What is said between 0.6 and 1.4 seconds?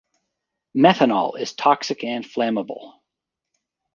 Methanol